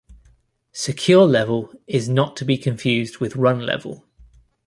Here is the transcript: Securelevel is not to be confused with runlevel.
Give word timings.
Securelevel 0.73 1.75
is 1.85 2.09
not 2.09 2.35
to 2.35 2.43
be 2.43 2.57
confused 2.57 3.19
with 3.19 3.33
runlevel. 3.35 4.01